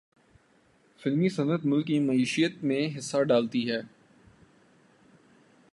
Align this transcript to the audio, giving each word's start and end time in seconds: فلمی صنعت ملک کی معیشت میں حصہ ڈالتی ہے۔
فلمی 1.01 1.29
صنعت 1.29 1.59
ملک 1.63 1.87
کی 1.87 1.99
معیشت 1.99 2.63
میں 2.63 2.89
حصہ 2.97 3.23
ڈالتی 3.23 3.71
ہے۔ 3.71 3.81